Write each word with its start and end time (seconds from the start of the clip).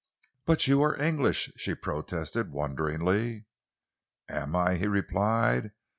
"But 0.45 0.65
you 0.65 0.81
are 0.81 0.99
English?" 0.99 1.51
she 1.57 1.75
protested 1.75 2.51
wonderingly. 2.51 3.45
"Am 4.27 4.55
I?" 4.55 4.73
he 4.77 4.87
replied. 4.87 5.73